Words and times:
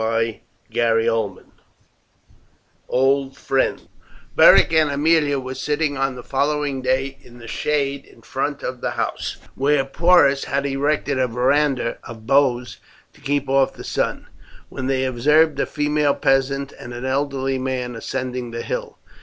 CHAPTER 0.01 0.41
XXI: 0.71 1.43
OLD 2.89 3.37
FRIENDS 3.37 3.87
Beric 4.35 4.73
and 4.73 4.89
Aemilia 4.89 5.39
were 5.39 5.53
sitting 5.53 5.95
on 5.95 6.15
the 6.15 6.23
following 6.23 6.81
day 6.81 7.19
in 7.21 7.37
the 7.37 7.47
shade 7.47 8.05
in 8.05 8.23
front 8.23 8.63
of 8.63 8.81
the 8.81 8.89
house, 8.97 9.37
where 9.53 9.85
Porus 9.85 10.45
had 10.45 10.65
erected 10.65 11.19
a 11.19 11.27
verandah 11.27 11.99
of 12.03 12.25
boughs 12.25 12.77
to 13.13 13.21
keep 13.21 13.47
off 13.47 13.73
the 13.73 13.83
sun, 13.83 14.25
when 14.69 14.87
they 14.87 15.05
observed 15.05 15.59
a 15.59 15.67
female 15.67 16.15
peasant 16.15 16.73
and 16.79 16.95
an 16.95 17.05
elderly 17.05 17.59
man 17.59 17.95
ascending 17.95 18.49
the 18.49 18.63
hill. 18.63 18.97